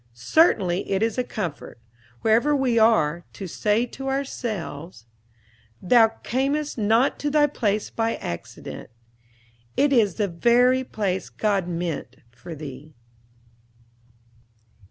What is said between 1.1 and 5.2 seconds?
a comfort, wherever we are, to say to ourselves: